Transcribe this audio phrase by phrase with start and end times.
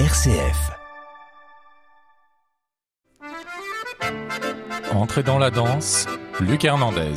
[0.00, 0.72] RCF.
[4.92, 6.06] Entrez dans la danse,
[6.40, 7.14] Luc Hernandez.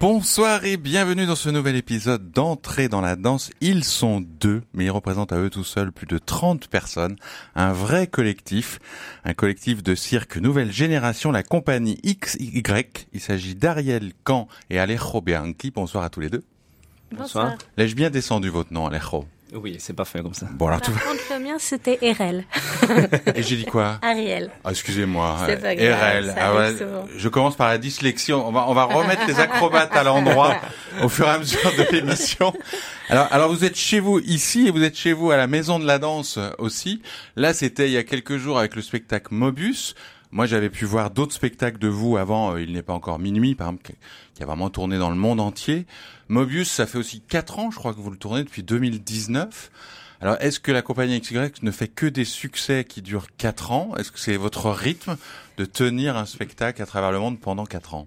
[0.00, 3.52] Bonsoir et bienvenue dans ce nouvel épisode d'Entrée dans la danse.
[3.60, 7.14] Ils sont deux, mais ils représentent à eux tout seuls plus de 30 personnes.
[7.54, 8.80] Un vrai collectif,
[9.24, 12.64] un collectif de cirque nouvelle génération, la compagnie XY.
[13.12, 15.70] Il s'agit d'Ariel Camp et Alejo Bianchi.
[15.70, 16.42] Bonsoir à tous les deux.
[17.16, 17.54] Bonsoir.
[17.76, 20.46] L'ai-je bien descendu votre nom, Alejo Oui, c'est parfait comme ça.
[20.52, 21.00] Bon alors Par tout va.
[21.00, 22.44] contre, le mien, c'était RL.
[23.36, 24.50] Et j'ai dit quoi Ariel.
[24.64, 25.36] Ah, excusez-moi.
[25.46, 26.26] C'est pas grave, RL.
[26.26, 27.04] ça Ah ouais, arrive souvent.
[27.16, 28.32] je commence par la dyslexie.
[28.32, 30.56] On va, on va remettre les acrobates à l'endroit
[31.02, 32.52] au fur et à mesure de l'émission.
[33.08, 35.78] Alors, alors vous êtes chez vous ici et vous êtes chez vous à la Maison
[35.78, 37.02] de la Danse aussi.
[37.36, 39.94] Là, c'était il y a quelques jours avec le spectacle Mobus.
[40.32, 42.54] Moi, j'avais pu voir d'autres spectacles de vous avant.
[42.54, 43.92] euh, Il n'est pas encore minuit, par exemple,
[44.34, 45.86] qui- a vraiment tourné dans le monde entier.
[46.28, 49.70] Mobius, ça fait aussi quatre ans, je crois que vous le tournez depuis 2019.
[50.20, 53.92] Alors, est-ce que la compagnie XY ne fait que des succès qui durent quatre ans?
[53.98, 55.16] Est-ce que c'est votre rythme
[55.58, 58.06] de tenir un spectacle à travers le monde pendant quatre ans?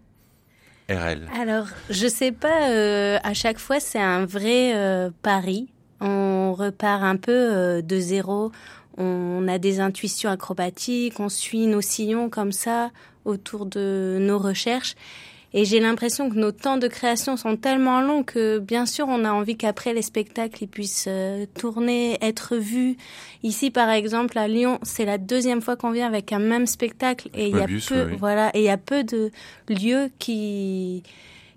[0.90, 1.28] RL.
[1.40, 5.68] Alors, je sais pas, euh, à chaque fois, c'est un vrai euh, pari.
[6.02, 8.52] On repart un peu euh, de zéro.
[8.98, 12.92] On a des intuitions acrobatiques, on suit nos sillons comme ça
[13.26, 14.96] autour de nos recherches.
[15.58, 19.24] Et j'ai l'impression que nos temps de création sont tellement longs que, bien sûr, on
[19.24, 22.98] a envie qu'après les spectacles, ils puissent euh, tourner, être vus.
[23.42, 27.30] Ici, par exemple, à Lyon, c'est la deuxième fois qu'on vient avec un même spectacle
[27.34, 28.18] et il y a peu, oui.
[28.20, 29.32] voilà, et il y a peu de
[29.70, 31.04] lieux qui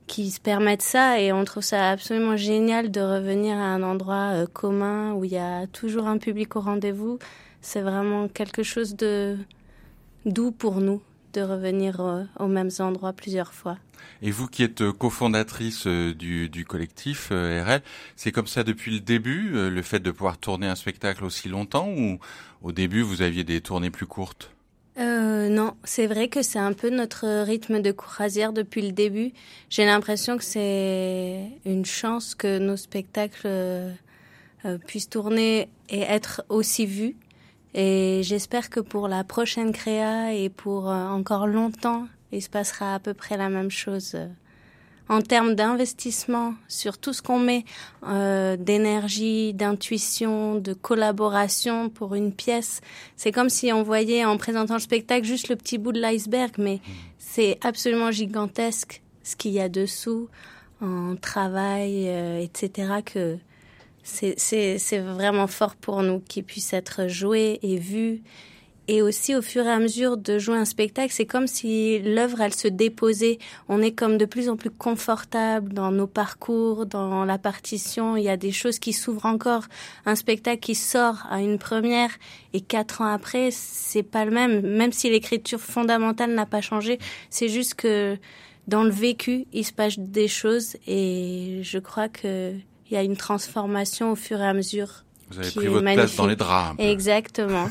[0.08, 4.32] qui se permettent ça et on trouve ça absolument génial de revenir à un endroit
[4.32, 7.20] euh, commun où il y a toujours un public au rendez-vous.
[7.60, 9.36] C'est vraiment quelque chose de
[10.24, 11.00] doux pour nous
[11.34, 13.76] de revenir euh, aux mêmes endroits plusieurs fois.
[14.22, 17.82] Et vous qui êtes euh, cofondatrice du, du collectif RL,
[18.16, 21.88] c'est comme ça depuis le début, le fait de pouvoir tourner un spectacle aussi longtemps
[21.88, 22.18] ou
[22.62, 24.50] au début vous aviez des tournées plus courtes?
[24.98, 29.32] Euh, non, c'est vrai que c'est un peu notre rythme de croisière depuis le début.
[29.70, 33.92] J'ai l'impression que c'est une chance que nos spectacles euh,
[34.64, 37.14] euh, puissent tourner et être aussi vus.
[37.74, 42.96] Et j'espère que pour la prochaine créa et pour euh, encore longtemps, il se passera
[42.96, 44.16] à peu près la même chose.
[45.08, 47.64] En termes d'investissement sur tout ce qu'on met
[48.06, 52.80] euh, d'énergie, d'intuition, de collaboration pour une pièce,
[53.16, 56.52] c'est comme si on voyait en présentant le spectacle juste le petit bout de l'iceberg,
[56.58, 56.80] mais
[57.18, 60.28] c'est absolument gigantesque ce qu'il y a dessous
[60.80, 63.02] en travail, euh, etc.
[63.04, 63.38] que
[64.02, 68.22] c'est vraiment fort pour nous qu'il puisse être joué et vu.
[68.90, 72.40] Et aussi, au fur et à mesure de jouer un spectacle, c'est comme si l'œuvre,
[72.40, 73.38] elle se déposait.
[73.68, 78.16] On est comme de plus en plus confortable dans nos parcours, dans la partition.
[78.16, 79.64] Il y a des choses qui s'ouvrent encore.
[80.06, 82.10] Un spectacle qui sort à une première
[82.54, 84.62] et quatre ans après, c'est pas le même.
[84.62, 86.98] Même si l'écriture fondamentale n'a pas changé,
[87.28, 88.16] c'est juste que
[88.68, 92.54] dans le vécu, il se passe des choses et je crois que
[92.90, 95.04] il y a une transformation au fur et à mesure.
[95.30, 96.16] Vous avez pris votre place magnifique.
[96.16, 96.76] dans les draps.
[96.78, 97.68] Exactement.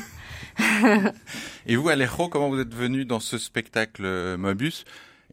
[1.66, 4.84] Et vous, Alejo, comment vous êtes venu dans ce spectacle euh, Mobius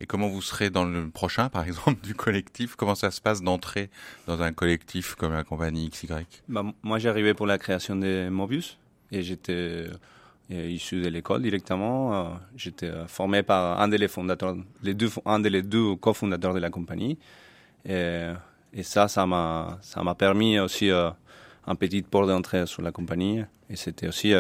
[0.02, 2.76] et comment vous serez dans le prochain, par exemple, du collectif?
[2.76, 3.90] Comment ça se passe d'entrer
[4.28, 6.08] dans un collectif comme la compagnie XY
[6.50, 8.78] Bah, moi, arrivé pour la création de Mobius
[9.12, 9.86] et j'étais
[10.52, 12.14] euh, issu de l'école directement.
[12.14, 12.24] Euh,
[12.58, 17.18] J'étais formé par un des fondateurs, les deux, un des deux cofondateurs de la compagnie.
[17.88, 18.32] Et,
[18.82, 23.42] ça, ça m'a, ça m'a permis aussi un petit port d'entrée sur la compagnie.
[23.70, 24.34] Et c'était aussi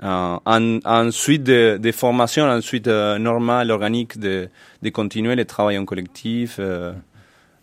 [0.00, 4.48] un, un, un suite de, de formation, une suite euh, normale, organique de,
[4.92, 6.56] continuer le travail en collectif.
[6.58, 6.92] euh,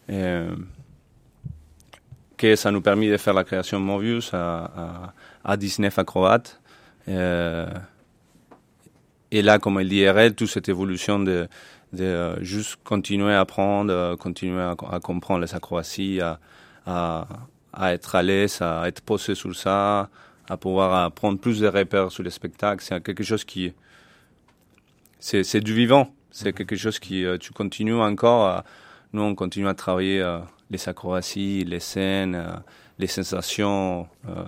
[0.10, 0.42] et,
[2.42, 5.14] que ça nous permet de faire la création Mobius à, à,
[5.52, 6.60] à 19 acrobates.
[7.08, 7.68] Euh,
[9.30, 11.48] et là, comme il dit RL, toute cette évolution de,
[12.00, 16.20] euh, juste continuer à apprendre, euh, continuer à, comprendre les acrobaties,
[16.88, 20.10] à être à l'aise, à être posé sur ça,
[20.52, 22.84] à pouvoir prendre plus de repères sur le spectacle.
[22.84, 23.74] C'est quelque chose qui...
[25.20, 26.14] C'est c'est du vivant.
[26.30, 27.24] C'est quelque chose qui...
[27.24, 28.66] euh, tu continues encore à...
[29.14, 30.40] Nous, on continue à travailler euh,
[30.70, 32.52] les acrobaties, les scènes, euh,
[33.00, 34.08] les sensations.
[34.28, 34.44] euh,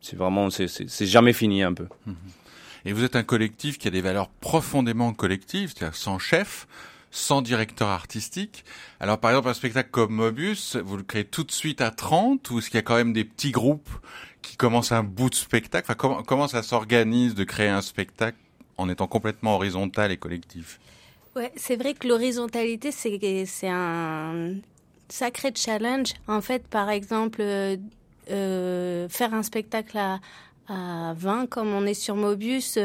[0.00, 0.48] c'est vraiment...
[0.48, 1.88] C'est jamais fini un peu.
[2.86, 6.66] Et vous êtes un collectif qui a des valeurs profondément collectives, c'est-à-dire sans chef,
[7.10, 8.64] sans directeur artistique.
[9.00, 12.50] Alors par exemple un spectacle comme Mobius, vous le créez tout de suite à 30
[12.50, 13.90] ou est-ce qu'il y a quand même des petits groupes
[14.42, 18.38] qui commencent un bout de spectacle enfin, comment, ça s'organise de créer un spectacle
[18.76, 20.80] en étant complètement horizontal et collectif?
[21.36, 24.54] Ouais, c'est vrai que l'horizontalité, c'est un
[25.08, 26.14] sacré challenge.
[26.26, 27.42] En fait, par exemple,
[28.26, 30.20] faire un spectacle à,
[30.68, 32.78] à 20 comme on est sur Mobius.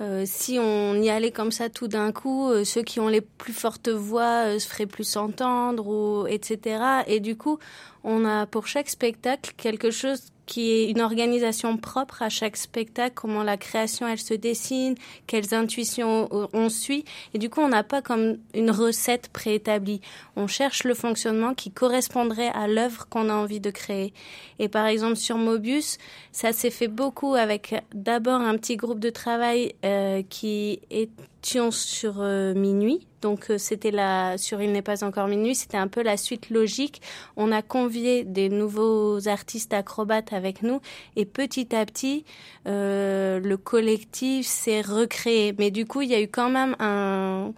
[0.00, 3.20] Euh, si on y allait comme ça tout d'un coup, euh, ceux qui ont les
[3.20, 7.02] plus fortes voix euh, se feraient plus entendre, ou etc.
[7.06, 7.58] Et du coup,
[8.02, 13.14] on a pour chaque spectacle quelque chose qui est une organisation propre à chaque spectacle,
[13.14, 14.96] comment la création elle se dessine,
[15.28, 17.04] quelles intuitions on suit.
[17.34, 20.00] Et du coup, on n'a pas comme une recette préétablie.
[20.34, 24.12] On cherche le fonctionnement qui correspondrait à l'œuvre qu'on a envie de créer.
[24.58, 25.98] Et par exemple, sur Mobius,
[26.32, 32.22] ça s'est fait beaucoup avec d'abord un petit groupe de travail euh, qui étions sur
[32.22, 36.02] euh, minuit donc euh, c'était la sur Il n'est pas encore minuit, c'était un peu
[36.02, 37.02] la suite logique.
[37.36, 40.80] On a convié des nouveaux artistes acrobates avec nous
[41.16, 42.24] et petit à petit
[42.66, 45.54] euh, le collectif s'est recréé.
[45.58, 47.52] Mais du coup il y a eu quand même un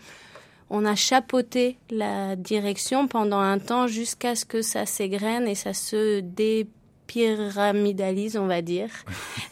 [0.75, 5.75] on a chapeauté la direction pendant un temps jusqu'à ce que ça s'égrène et ça
[5.75, 6.67] se dé
[7.13, 8.89] pyramidalise, on va dire,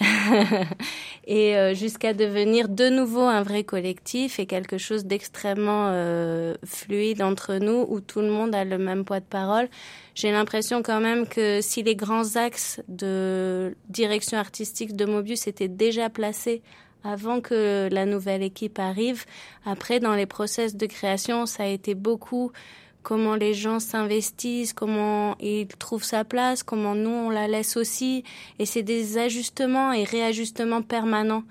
[1.26, 7.20] et euh, jusqu'à devenir de nouveau un vrai collectif et quelque chose d'extrêmement euh, fluide
[7.20, 9.68] entre nous où tout le monde a le même poids de parole.
[10.14, 15.68] J'ai l'impression quand même que si les grands axes de direction artistique de Mobius étaient
[15.68, 16.62] déjà placés
[17.04, 19.26] avant que la nouvelle équipe arrive,
[19.66, 22.52] après dans les process de création, ça a été beaucoup
[23.02, 28.24] comment les gens s'investissent, comment ils trouvent sa place, comment nous on la laisse aussi.
[28.58, 31.44] Et c'est des ajustements et réajustements permanents.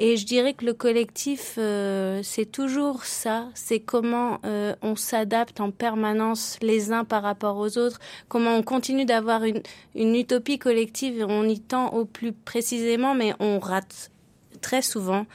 [0.00, 3.48] Et je dirais que le collectif, euh, c'est toujours ça.
[3.54, 7.98] C'est comment euh, on s'adapte en permanence les uns par rapport aux autres.
[8.28, 9.60] Comment on continue d'avoir une,
[9.96, 14.12] une utopie collective on y tend au plus précisément, mais on rate
[14.60, 15.26] très souvent.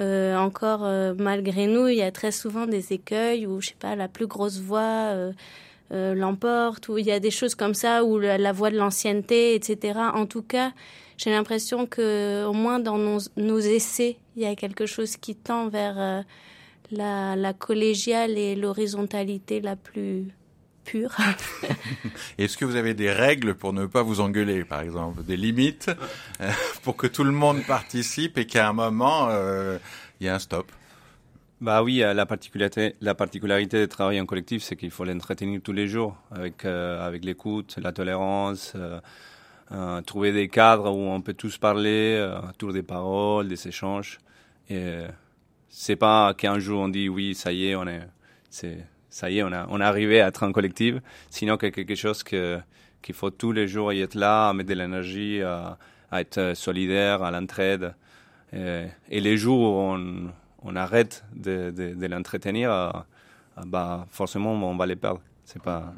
[0.00, 3.76] Euh, encore euh, malgré nous, il y a très souvent des écueils où je sais
[3.78, 4.82] pas la plus grosse voix
[5.92, 9.54] euh, l'emporte, où il y a des choses comme ça, où la, voix de l'ancienneté,
[9.54, 9.98] etc.
[10.14, 10.72] En tout cas,
[11.16, 15.36] j'ai l'impression que au moins dans nos, nos, essais, il y a quelque chose qui
[15.36, 16.24] tend vers
[16.90, 20.34] la, la collégiale et l'horizontalité la plus
[20.84, 21.16] pure.
[22.38, 25.90] Est-ce que vous avez des règles pour ne pas vous engueuler, par exemple, des limites
[26.40, 26.50] euh,
[26.82, 29.78] pour que tout le monde participe et qu'à un moment euh,
[30.20, 30.70] il y ait un stop?
[31.60, 35.60] Bah oui, euh, la particularité, la particularité de travailler en collectif, c'est qu'il faut l'entretenir
[35.62, 38.74] tous les jours avec avec l'écoute, la tolérance,
[40.06, 44.18] trouver des cadres où on peut tous parler, autour des paroles, des échanges.
[44.68, 45.04] Et
[45.68, 48.02] c'est pas qu'un jour on dit oui, ça y est, on est,
[48.50, 50.96] c'est ça y est, on a, on est arrivé à être un collectif.
[51.30, 52.58] Sinon, quelque chose que,
[53.00, 55.78] qu'il faut tous les jours y être là, à mettre de l'énergie, à,
[56.12, 57.94] être solidaire, à l'entraide.
[58.52, 60.32] Et, les jours où on,
[60.64, 62.90] on arrête de, de, l'entretenir, euh,
[63.64, 65.20] bah, forcément, on va les perdre.
[65.44, 65.94] C'est pas,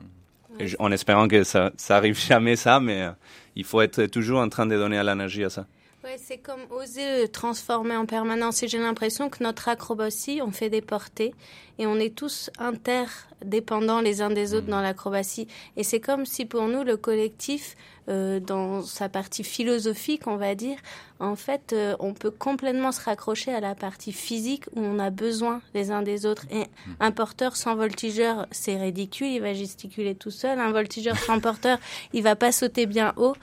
[0.79, 3.11] en espérant que ça, ça arrive jamais ça, mais euh,
[3.55, 5.67] il faut être toujours en train de donner à l'énergie à ça.
[6.07, 8.63] Ouais, c'est comme oser transformer en permanence.
[8.63, 11.35] Et j'ai l'impression que notre acrobatie, on fait des portées
[11.81, 12.49] et on est tous
[13.43, 14.71] interdépendants les uns des autres mmh.
[14.71, 15.49] dans l'acrobatie.
[15.77, 17.77] Et c'est comme si pour nous, le collectif,
[18.09, 20.79] euh, dans sa partie philosophique, on va dire,
[21.19, 25.11] en fait, euh, on peut complètement se raccrocher à la partie physique où on a
[25.11, 26.45] besoin les uns des autres.
[26.51, 26.93] Et mmh.
[27.01, 30.61] un porteur sans voltigeur, c'est ridicule, il va gesticuler tout seul.
[30.61, 31.79] Un voltigeur sans porteur,
[32.13, 33.35] il va pas sauter bien haut.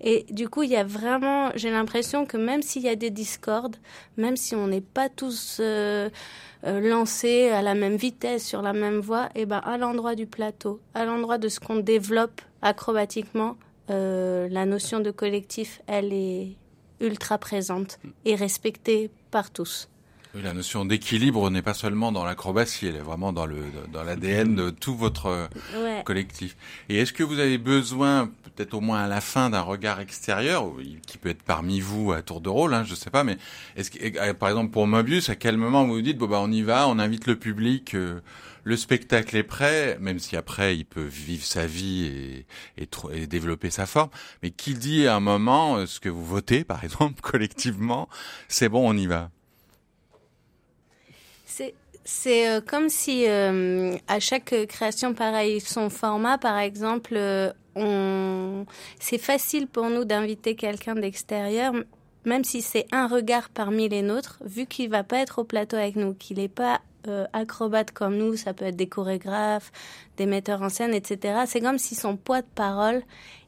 [0.00, 3.10] Et du coup, il y a vraiment, j'ai l'impression que même s'il y a des
[3.10, 3.76] discordes,
[4.16, 6.10] même si on n'est pas tous euh,
[6.64, 10.14] euh, lancés à la même vitesse, sur la même voie, et eh ben à l'endroit
[10.14, 13.56] du plateau, à l'endroit de ce qu'on développe acrobatiquement,
[13.90, 16.56] euh, la notion de collectif, elle est
[17.00, 19.88] ultra présente et respectée par tous.
[20.34, 24.02] Oui, la notion d'équilibre n'est pas seulement dans l'acrobatie, elle est vraiment dans le dans
[24.02, 25.50] l'ADN de tout votre
[26.04, 26.56] collectif.
[26.88, 30.70] Et est-ce que vous avez besoin, peut-être au moins à la fin, d'un regard extérieur,
[31.06, 33.38] qui peut être parmi vous à tour de rôle, hein, je sais pas, mais
[33.76, 36.40] est-ce que, euh, par exemple pour Mobius, à quel moment vous vous dites bon bah
[36.40, 38.20] on y va, on invite le public, euh,
[38.64, 42.04] le spectacle est prêt, même si après il peut vivre sa vie
[42.76, 44.10] et, et, et développer sa forme,
[44.42, 48.08] mais qui dit à un moment euh, ce que vous votez, par exemple collectivement,
[48.48, 49.30] c'est bon, on y va?
[52.04, 57.14] C'est euh, comme si euh, à chaque création, pareil, son format, par exemple,
[57.74, 58.66] on...
[59.00, 61.72] c'est facile pour nous d'inviter quelqu'un d'extérieur,
[62.24, 65.76] même si c'est un regard parmi les nôtres, vu qu'il va pas être au plateau
[65.76, 66.80] avec nous, qu'il n'est pas
[67.32, 69.72] acrobate comme nous, ça peut être des chorégraphes,
[70.16, 71.40] des metteurs en scène, etc.
[71.46, 73.02] C'est comme si son poids de parole,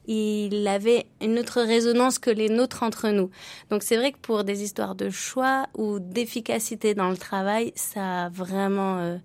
[0.07, 3.31] il avait une autre résonance que les nôtres entre nous.
[3.71, 8.25] Donc c'est vrai que pour des histoires de choix ou d'efficacité dans le travail, ça
[8.25, 9.17] a vraiment euh,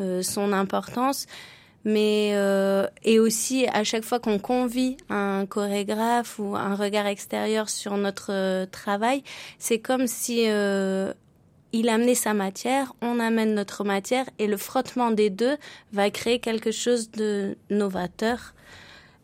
[0.00, 1.26] euh, son importance.
[1.86, 7.70] Mais euh, et aussi à chaque fois qu'on convie un chorégraphe ou un regard extérieur
[7.70, 9.22] sur notre euh, travail,
[9.60, 11.14] c'est comme si euh,
[11.72, 15.56] il amenait sa matière, on amène notre matière et le frottement des deux
[15.92, 18.52] va créer quelque chose de novateur.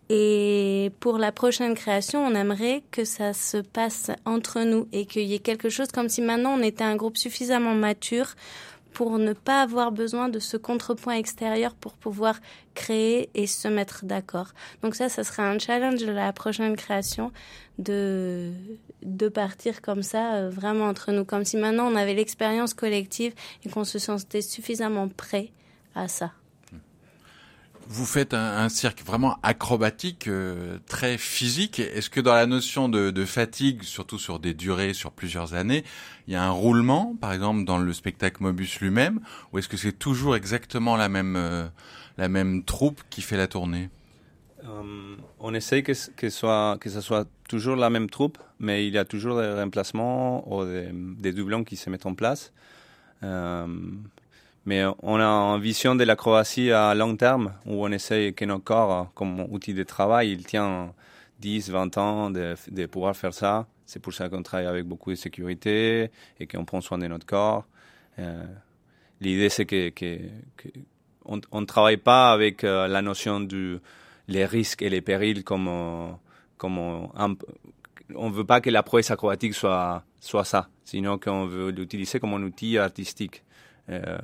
[0.08, 5.22] Et pour la prochaine création, on aimerait que ça se passe entre nous et qu'il
[5.22, 8.34] y ait quelque chose comme si maintenant on était un groupe suffisamment mature
[8.92, 12.40] pour ne pas avoir besoin de ce contrepoint extérieur pour pouvoir
[12.74, 14.52] créer et se mettre d'accord.
[14.82, 17.32] Donc ça, ça sera un challenge de la prochaine création
[17.78, 18.52] de,
[19.02, 23.34] de partir comme ça, euh, vraiment entre nous, comme si maintenant on avait l'expérience collective
[23.64, 25.52] et qu'on se sentait suffisamment prêt
[25.94, 26.32] à ça
[27.88, 31.78] vous faites un, cirque vraiment acrobatique, euh, très physique.
[31.78, 35.84] Est-ce que dans la notion de, fatigue, surtout sur des durées, sur plusieurs années,
[36.26, 39.20] il y a un roulement, par exemple, dans le spectacle Mobus lui-même,
[39.52, 41.66] ou est-ce que c'est toujours exactement la même, euh,
[42.16, 43.90] la même troupe qui fait la tournée?
[44.64, 48.98] Um, On essaye que, que, soit, ce soit toujours la même troupe, mais il y
[48.98, 52.52] a toujours des remplacements ou des, doublons qui se mettent en place.
[53.22, 54.04] Um,
[54.64, 58.44] mais on a une vision de la Croatie à long terme où on essaye que
[58.44, 60.92] nos corps, comme outil de travail, ils tiennent
[61.40, 63.66] 10, 20 ans de, de pouvoir faire ça.
[63.92, 67.26] C'est pour ça qu'on travaille avec beaucoup de sécurité et qu'on prend soin de notre
[67.26, 67.66] corps.
[68.18, 68.42] Euh,
[69.20, 70.16] L'idée, c'est que, que,
[70.56, 70.68] que
[71.26, 73.78] on ne travaille pas avec euh, la notion du
[74.28, 76.10] les risques et les périls comme, euh,
[76.56, 77.10] comme on,
[78.14, 82.32] on veut pas que la prouesse acrobatique soit, soit ça, sinon qu'on veut l'utiliser comme
[82.32, 83.44] un outil artistique.
[83.90, 84.16] Euh,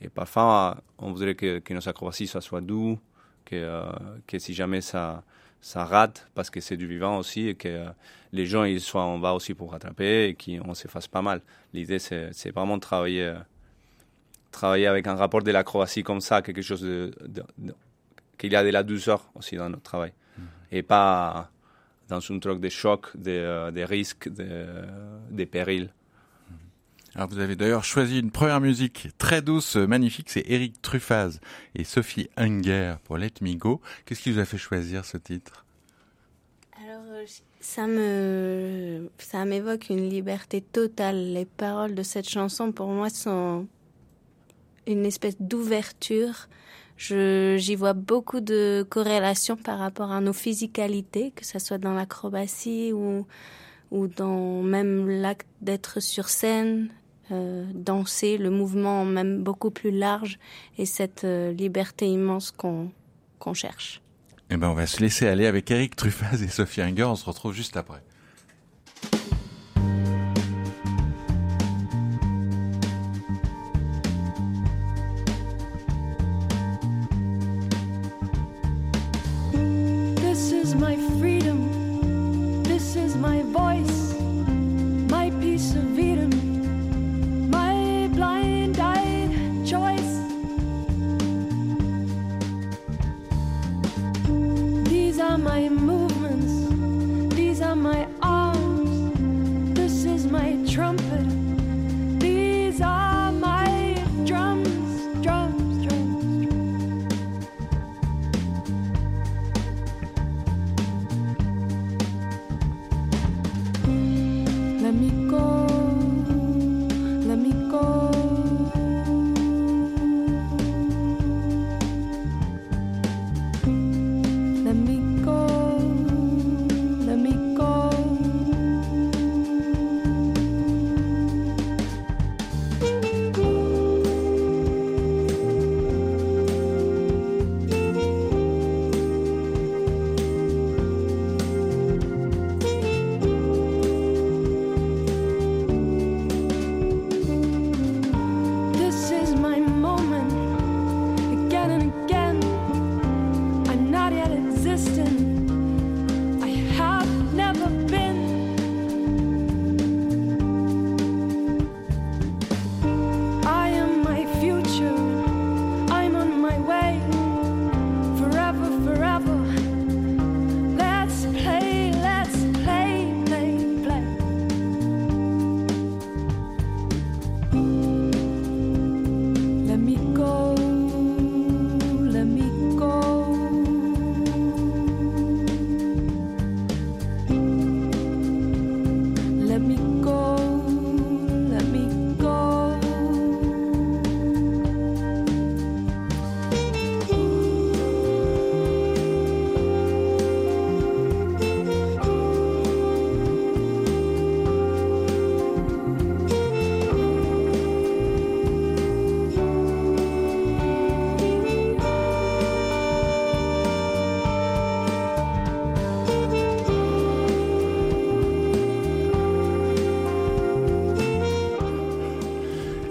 [0.00, 3.00] et parfois, on voudrait que, que nos acrobaties soient, doux,
[3.44, 3.82] que,
[4.28, 5.24] que si jamais ça,
[5.62, 7.88] ça rate, parce que c'est du vivant aussi, et que euh,
[8.32, 11.40] les gens ils soient en bas aussi pour rattraper et qu'on se fasse pas mal.
[11.72, 13.32] L'idée, c'est vraiment de travailler,
[14.50, 17.74] travailler avec un rapport de l'acrobatie comme ça, quelque chose de, de, de
[18.36, 20.12] qu'il y a de la douceur aussi dans notre travail.
[20.12, 20.76] Mm -hmm.
[20.76, 21.50] Et pas
[22.08, 23.40] dans un truc de choc, des
[23.76, 24.66] de risques, des
[25.38, 25.90] de périls.
[27.14, 31.40] Alors vous avez d'ailleurs choisi une première musique très douce, magnifique, c'est Eric Truffaz
[31.74, 33.82] et Sophie Unger pour Let Me Go.
[34.06, 35.66] Qu'est-ce qui vous a fait choisir ce titre?
[36.82, 37.02] Alors
[37.60, 41.34] ça me ça m'évoque une liberté totale.
[41.34, 43.66] Les paroles de cette chanson pour moi sont
[44.86, 46.48] une espèce d'ouverture.
[46.96, 52.92] J'y vois beaucoup de corrélations par rapport à nos physicalités, que ce soit dans l'acrobatie
[52.92, 53.26] ou,
[53.90, 56.88] ou dans même l'acte d'être sur scène,
[57.32, 60.38] euh, danser, le mouvement même beaucoup plus large
[60.78, 62.90] et cette euh, liberté immense qu'on
[63.40, 64.02] qu cherche.
[64.50, 67.04] Eh ben, on va se laisser aller avec Eric Truffaz et Sophie Inger.
[67.04, 68.02] On se retrouve juste après.
[80.16, 80.96] This is my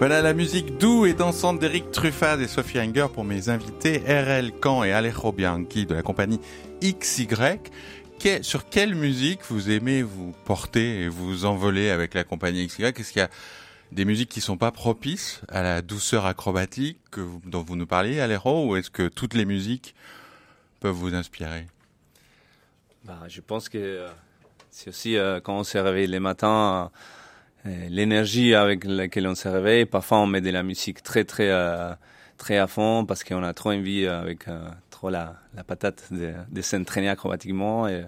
[0.02, 4.52] Voilà la musique doux et dansante d'Eric Truffaz et Sophie Hanger pour mes invités RL
[4.60, 6.40] Caen et Alejo Bianchi de la compagnie
[6.84, 7.28] XY.
[8.42, 13.12] sur quelle musique vous aimez vous porter et vous envoler avec la compagnie XY Est-ce
[13.12, 13.30] qu'il y a
[13.92, 16.98] des musiques qui sont pas propices à la douceur acrobatique
[17.46, 19.94] dont vous nous parliez, Alejo, ou est-ce que toutes les musiques
[20.80, 21.68] peuvent vous inspirer?
[23.04, 24.10] Bah, Je pense que euh,
[24.72, 26.90] c'est aussi euh, quand on se réveille les matins
[27.66, 29.86] l'énergie avec laquelle on se réveille.
[29.86, 31.94] Parfois, on met de la musique très, très, euh,
[32.38, 34.46] très à fond parce qu'on a trop envie, euh, avec
[34.90, 37.88] trop la, la patate, de, de s'entraîner acrobatiquement.
[37.88, 38.06] Et,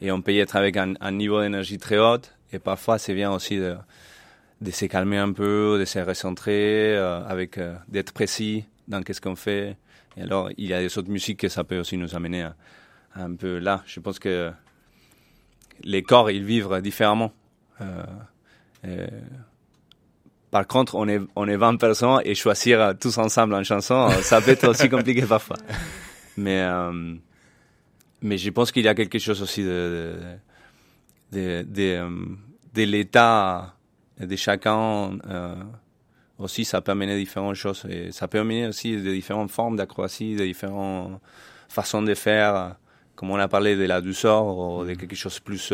[0.00, 2.22] et, on peut y être avec un, un niveau d'énergie très haut.
[2.52, 3.76] Et parfois, c'est bien aussi de,
[4.60, 7.58] de se calmer un peu, de se recentrer, avec
[7.88, 9.76] d'être précis dans qu'est-ce qu'on fait.
[10.16, 12.48] Et alors, il y a des autres musiques que ça peut aussi nous amener
[13.16, 13.82] un peu là.
[13.86, 14.52] Je pense que
[15.82, 17.32] les corps, ils vivent différemment.
[18.84, 19.06] Euh,
[20.50, 24.40] par contre, on est, on est 20 personnes et choisir tous ensemble une chanson, ça
[24.40, 25.56] peut être aussi compliqué parfois.
[26.36, 27.14] Mais, euh,
[28.22, 30.16] mais je pense qu'il y a quelque chose aussi de,
[31.32, 33.74] de, l'état
[34.20, 35.18] de chacun.
[35.28, 35.54] Euh,
[36.38, 37.84] aussi, ça peut amener différentes choses.
[37.88, 41.20] Et ça peut amener aussi de différentes formes d'acrobatie, de différentes
[41.68, 42.76] façons de faire.
[43.14, 45.72] Comme on a parlé de la douceur, ou de quelque chose plus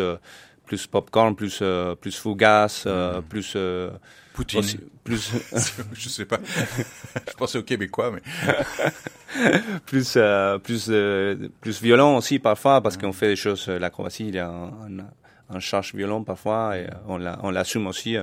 [0.70, 3.22] plus popcorn, plus euh, plus fugace, euh, mm.
[3.24, 3.90] plus euh,
[4.32, 4.62] Poutine.
[5.02, 5.32] plus
[5.94, 6.38] je sais pas.
[7.28, 8.22] je pensais au québécois mais
[9.86, 10.16] plus
[10.62, 10.92] plus
[11.60, 13.14] plus violent aussi parfois parce qu'on mm.
[13.20, 17.50] fait des choses l'acrobatie il y a un, un, charge violent parfois et on on
[17.50, 18.16] l'assume aussi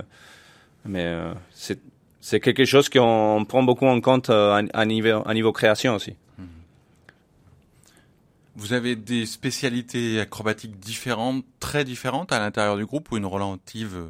[0.85, 1.13] mais
[1.51, 1.79] c'est
[2.21, 6.15] c'est quelque chose qu'on prend beaucoup en compte à, niveau à niveau création aussi.
[8.57, 13.95] Vous avez des spécialités acrobatiques différentes, très différentes à l'intérieur du groupe ou une relative
[13.95, 14.07] euh,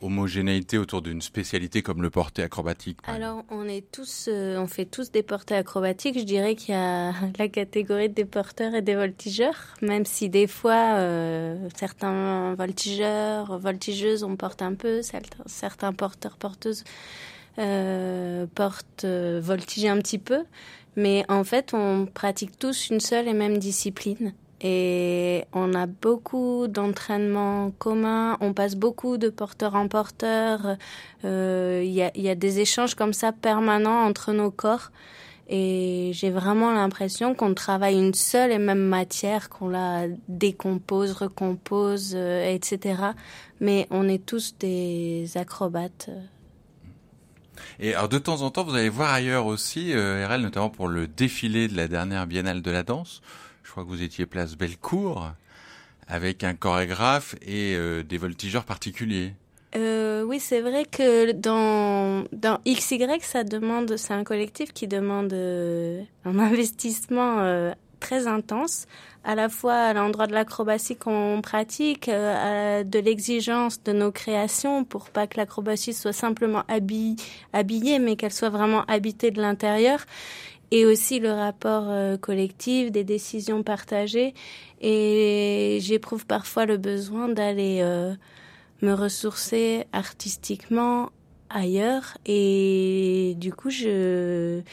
[0.00, 4.84] homogénéité autour d'une spécialité comme le porté acrobatique Alors, on est tous, euh, on fait
[4.84, 6.18] tous des portés acrobatiques.
[6.18, 10.46] Je dirais qu'il y a la catégorie des porteurs et des voltigeurs, même si des
[10.46, 15.02] fois euh, certains voltigeurs, voltigeuses, on porte un peu,
[15.46, 16.84] certains, porteurs, porteuses
[17.58, 20.44] euh, portent voltiger un petit peu.
[20.98, 24.34] Mais en fait, on pratique tous une seule et même discipline.
[24.60, 30.76] Et on a beaucoup d'entraînements communs, on passe beaucoup de porteur en porteur,
[31.24, 34.90] euh, il y, a, y, a, des échanges comme ça permanents entre nos corps.
[35.48, 42.14] Et j'ai vraiment l'impression qu'on travaille une seule et même matière, qu'on la décompose, recompose,
[42.16, 43.00] euh, etc.
[43.60, 46.10] Mais on est tous des acrobates.
[47.80, 50.88] Et alors de temps en temps, vous allez voir ailleurs aussi, euh, RL, notamment pour
[50.88, 53.22] le défilé de la dernière Biennale de la danse.
[53.62, 55.30] Je crois que vous étiez place Bellecour
[56.08, 59.34] avec un chorégraphe et euh, des voltigeurs particuliers.
[59.76, 65.32] Euh, oui, c'est vrai que dans, dans XY, ça demande, c'est un collectif qui demande
[65.34, 68.86] euh, un investissement très intense,
[69.24, 74.84] à la fois à l'endroit de l'acrobatie qu'on pratique, euh, de l'exigence de nos créations
[74.84, 80.00] pour pas que l'acrobatie soit simplement habillée, mais qu'elle soit vraiment habitée de l'intérieur
[80.70, 84.34] et aussi le rapport euh, collectif, des décisions partagées.
[84.80, 88.14] Et j'éprouve parfois le besoin d'aller euh,
[88.82, 91.10] me ressourcer artistiquement
[91.50, 92.16] ailleurs.
[92.26, 94.64] Et du coup, j'ai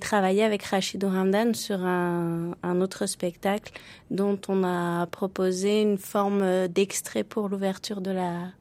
[0.00, 3.72] travaillé avec Rachid Ramdan sur un, un, autre spectacle
[4.10, 8.52] dont on a proposé une forme d'extrait pour l'ouverture de la,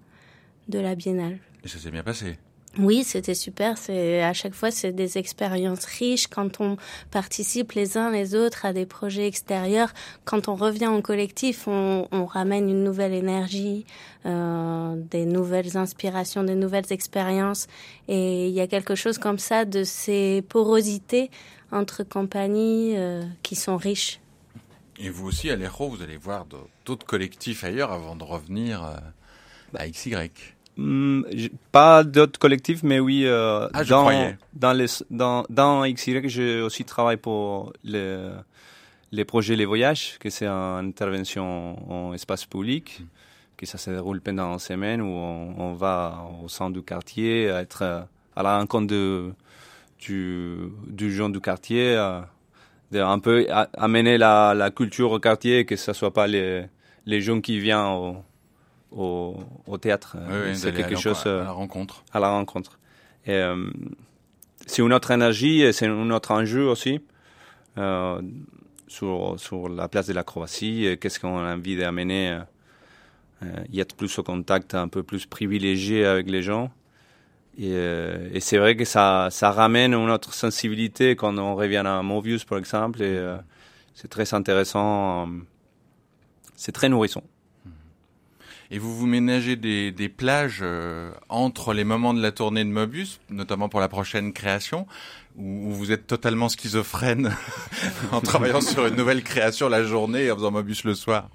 [0.67, 1.39] de la biennale.
[1.63, 2.38] Et ça s'est bien passé
[2.79, 3.77] oui, c'était super.
[3.77, 6.77] C'est à chaque fois c'est des expériences riches quand on
[7.11, 9.89] participe les uns les autres à des projets extérieurs.
[10.25, 13.85] Quand on revient en collectif, on, ramène une nouvelle énergie,
[14.25, 17.67] euh, des nouvelles inspirations, des nouvelles expériences.
[18.07, 21.31] Et il y a quelque chose comme ça de ces porosités
[21.71, 24.19] entre compagnies euh, qui sont riches.
[24.99, 26.45] Et vous aussi, à l'Hérault, vous allez voir
[26.85, 28.97] d'autres collectifs ailleurs avant de revenir euh,
[29.75, 30.31] à XY.
[30.77, 31.23] Hmm,
[31.71, 34.11] pas d'autres collectifs, mais oui, euh, ah, dans,
[34.53, 38.29] dans, les, dans, dans XY, je aussi travaille pour les,
[39.11, 43.05] les projets Les Voyages, que c'est une intervention en espace public, mm.
[43.57, 47.45] que ça se déroule pendant une semaine où on, on, va au centre du quartier,
[47.45, 49.33] être à la rencontre de,
[49.99, 52.21] du, du gens du quartier, euh,
[52.91, 56.65] de un peu amener la, la culture au quartier, que ce soit pas les,
[57.07, 58.17] les gens qui viennent au,
[58.91, 60.17] au, au théâtre.
[60.30, 62.04] Oui, c'est quelque chose à la rencontre.
[62.13, 62.80] À la rencontre.
[63.26, 63.69] Et, euh,
[64.65, 67.00] c'est une autre énergie c'est un autre enjeu aussi
[67.78, 68.21] euh,
[68.88, 70.97] sur, sur la place de l'acrobatie.
[71.00, 72.39] Qu'est-ce qu'on a envie d'amener
[73.43, 76.71] euh, y être plus au contact, un peu plus privilégié avec les gens.
[77.60, 81.84] Et, euh, et c'est vrai que ça, ça ramène une autre sensibilité quand on revient
[81.86, 83.02] à Mobius, par exemple.
[83.02, 83.38] Et euh,
[83.93, 85.28] c'est très intéressant.
[85.28, 85.32] euh,
[86.56, 87.23] C'est très nourrissant.
[88.71, 92.69] Et vous vous ménagez des, des plages euh, entre les moments de la tournée de
[92.69, 94.88] Mobius, notamment pour la prochaine création,
[95.38, 97.34] où, où vous êtes totalement schizophrène
[98.12, 101.30] en travaillant sur une nouvelle création la journée et en faisant Mobius le soir.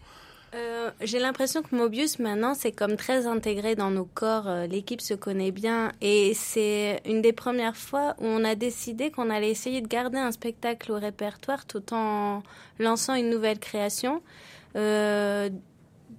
[0.55, 4.49] Euh, J'ai l'impression que Mobius maintenant c'est comme très intégré dans nos corps.
[4.49, 9.11] Euh, L'équipe se connaît bien et c'est une des premières fois où on a décidé
[9.11, 12.43] qu'on allait essayer de garder un spectacle au répertoire tout en
[12.79, 14.23] lançant une nouvelle création.
[14.77, 15.49] Euh,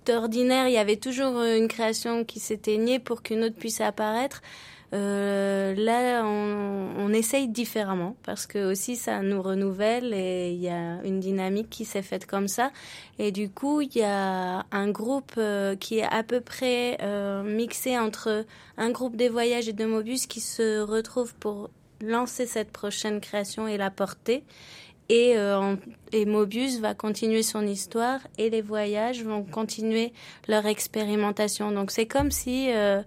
[0.06, 4.42] D'ordinaire, il y avait toujours une création qui s'éteignait pour qu'une autre puisse apparaître.
[4.94, 11.00] Euh, là, on, essaye différemment parce que aussi ça nous renouvelle et il y a
[11.04, 12.72] une dynamique qui s'est faite comme ça.
[13.20, 17.44] Et du coup, il y a un groupe euh, qui est à peu près euh,
[17.44, 18.46] mixé entre
[18.78, 21.70] un groupe des voyages et de Mobius qui se retrouve pour
[22.02, 24.44] lancer cette prochaine création et la porter.
[25.10, 25.76] Et, euh,
[26.12, 30.14] et Mobius va continuer son histoire et les voyages vont continuer
[30.48, 31.72] leur expérimentation.
[31.72, 33.02] Donc c'est comme si euh,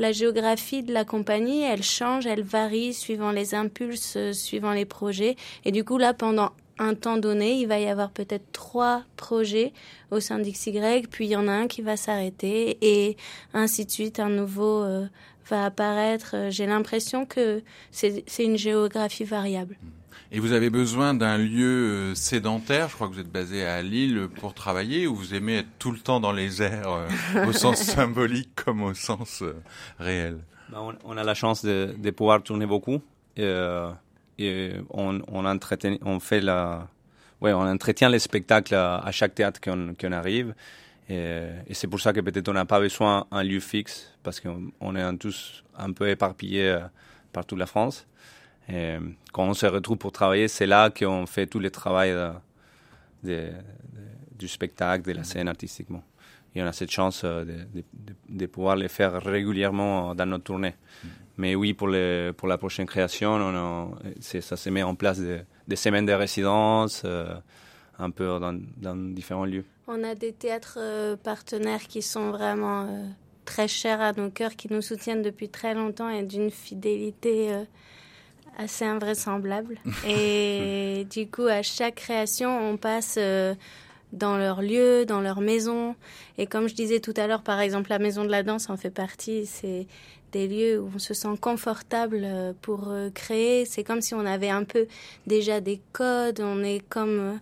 [0.00, 4.86] la géographie de la compagnie, elle change, elle varie suivant les impulses, euh, suivant les
[4.86, 5.36] projets.
[5.64, 9.74] Et du coup, là, pendant un temps donné, il va y avoir peut-être trois projets
[10.10, 13.18] au sein d'XY, puis il y en a un qui va s'arrêter, et
[13.52, 15.06] ainsi de suite, un nouveau euh,
[15.46, 16.30] va apparaître.
[16.34, 19.76] Euh, J'ai l'impression que c'est c'est une géographie variable.
[20.32, 23.82] Et vous avez besoin d'un lieu euh, sédentaire, je crois que vous êtes basé à
[23.82, 27.52] Lille pour travailler, ou vous aimez être tout le temps dans les airs, euh, au
[27.52, 29.56] sens symbolique comme au sens euh,
[29.98, 30.38] réel?
[30.70, 33.02] Bah, on, on a la chance de, de pouvoir tourner beaucoup.
[33.36, 33.90] Et, euh,
[34.38, 36.88] et on, on, entretient, on fait la,
[37.40, 40.54] ouais, on entretient les spectacles à, à chaque théâtre qu'on arrive.
[41.08, 44.38] Et, et c'est pour ça que peut-être on n'a pas besoin d'un lieu fixe, parce
[44.38, 46.78] qu'on on est tous un peu éparpillés
[47.32, 48.06] par toute la France.
[48.72, 48.96] Et
[49.32, 52.14] quand on se retrouve pour travailler, c'est là qu'on fait tout le travail
[53.24, 53.50] de-
[54.38, 56.02] du spectacle, de la scène artistiquement.
[56.54, 57.44] Et on a cette chance euh,
[58.28, 60.74] de, pouvoir le faire régulièrement dans notre tournée.
[61.36, 65.20] Mais oui, pour, la prochaine création, ça se met en place
[65.68, 67.34] des, semaines de résidence, euh,
[67.98, 69.64] un peu dans, différents lieux.
[69.86, 73.06] On a des théâtres euh, partenaires qui sont vraiment euh,
[73.44, 77.64] très chers à nos cœurs, qui nous soutiennent depuis très longtemps et d'une fidélité euh,
[78.58, 79.78] assez invraisemblable.
[80.06, 83.54] Et du coup, à chaque création, on passe euh,
[84.12, 85.96] dans leur lieu, dans leur maison.
[86.38, 88.76] Et comme je disais tout à l'heure, par exemple, la maison de la danse en
[88.76, 89.46] fait partie.
[89.46, 89.86] C'est
[90.32, 93.64] des lieux où on se sent confortable euh, pour euh, créer.
[93.64, 94.86] C'est comme si on avait un peu
[95.26, 96.40] déjà des codes.
[96.40, 97.34] On est comme euh,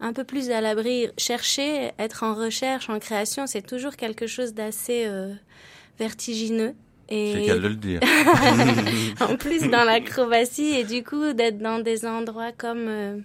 [0.00, 1.08] un peu plus à l'abri.
[1.18, 5.34] Chercher, être en recherche, en création, c'est toujours quelque chose d'assez euh,
[7.10, 8.00] C'est le Et cas de le dire.
[9.20, 13.18] en plus dans l'acrobatie et du coup d'être dans des endroits comme euh,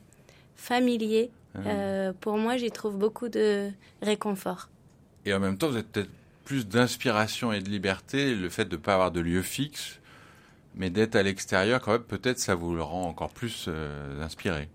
[0.55, 1.29] familiers,
[1.65, 3.69] euh, pour moi j'y trouve beaucoup de
[4.01, 4.69] réconfort.
[5.25, 6.09] Et en même temps, vous avez peut-être
[6.45, 9.99] plus d'inspiration et de liberté, le fait de ne pas avoir de lieu fixe,
[10.75, 14.69] mais d'être à l'extérieur, quand même, peut-être ça vous le rend encore plus euh, inspiré.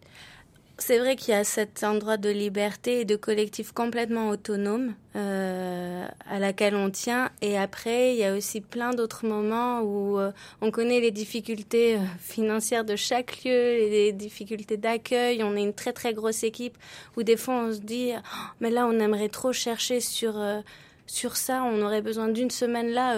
[0.83, 6.07] C'est vrai qu'il y a cet endroit de liberté et de collectif complètement autonome euh,
[6.27, 7.31] à laquelle on tient.
[7.43, 11.97] Et après, il y a aussi plein d'autres moments où euh, on connaît les difficultés
[11.97, 15.43] euh, financières de chaque lieu, les difficultés d'accueil.
[15.45, 16.79] On est une très très grosse équipe
[17.19, 20.63] où des fois on se dit, Oh, mais là on aimerait trop chercher sur euh,
[21.07, 21.63] sur ça.
[21.63, 23.17] On aurait besoin d'une semaine là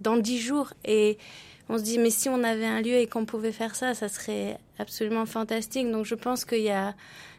[0.00, 1.18] dans dix jours et
[1.68, 4.08] on se dit mais si on avait un lieu et qu'on pouvait faire ça, ça
[4.08, 5.90] serait absolument fantastique.
[5.90, 6.94] Donc je pense qu'il y a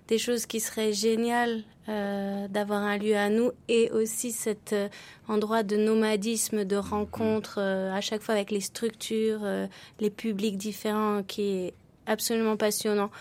[0.07, 4.87] des choses qui seraient géniales euh, d'avoir un lieu à nous et aussi cet euh,
[5.27, 9.67] endroit de nomadisme, de rencontre euh, à chaque fois avec les structures, euh,
[9.99, 11.73] les publics différents qui est
[12.07, 13.11] absolument passionnant.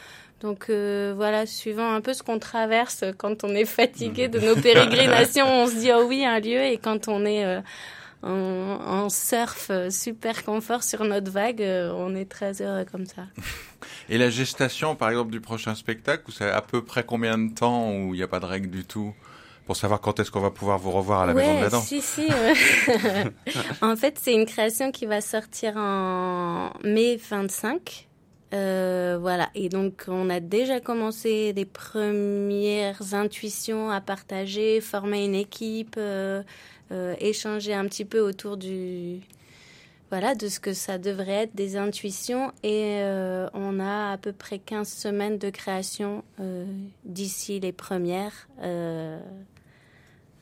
[0.41, 4.57] Donc euh, voilà, suivant un peu ce qu'on traverse quand on est fatigué de nos
[4.61, 7.63] pérégrinations, on se dit oh oui un lieu et quand on est
[8.25, 12.85] euh, en, en surf euh, super confort sur notre vague, euh, on est très heureux
[12.91, 13.23] comme ça.
[14.09, 17.53] Et la gestation, par exemple, du prochain spectacle, vous savez à peu près combien de
[17.53, 19.15] temps où il n'y a pas de règle du tout
[19.67, 21.71] pour savoir quand est-ce qu'on va pouvoir vous revoir à la ouais, Maison de la
[21.71, 21.87] Danse?
[21.87, 22.27] si, si.
[23.83, 28.09] en fait, c'est une création qui va sortir en mai 25.
[28.55, 35.35] Euh, voilà, et donc on a déjà commencé des premières intuitions à partager, former une
[35.35, 36.43] équipe, euh,
[36.93, 39.21] euh, échanger un petit peu autour du
[40.11, 43.01] voilà de ce que ça devrait être des intuitions et
[43.55, 46.23] on a à peu près 15 semaines de création
[47.05, 48.47] d'ici les premières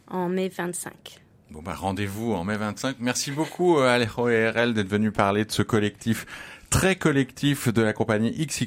[0.09, 1.21] en mai 25.
[1.51, 2.97] Bon bah rendez-vous en mai 25.
[2.99, 6.27] Merci beaucoup Alejo et RL d'être venu parler de ce collectif
[6.73, 8.67] très collectif de la compagnie XY.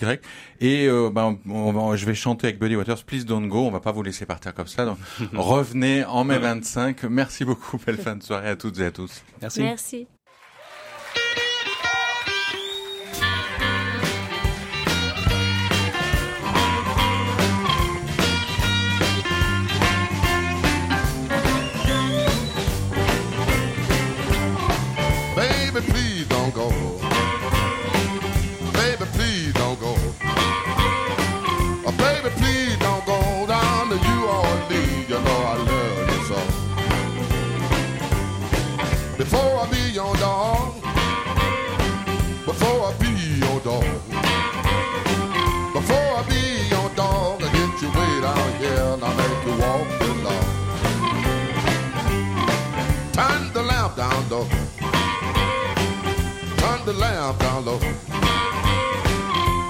[0.61, 3.65] Et euh, ben, on va, je vais chanter avec Buddy Waters, Please Don't Go.
[3.65, 4.85] On va pas vous laisser partir comme ça.
[4.85, 4.97] Donc,
[5.33, 7.03] revenez en mai 25.
[7.05, 7.77] Merci beaucoup.
[7.85, 9.23] Belle fin de soirée à toutes et à tous.
[9.41, 9.61] Merci.
[9.61, 10.07] Merci.
[57.25, 57.79] lamp down low.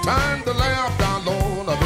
[0.02, 1.85] Turn the lamp down low.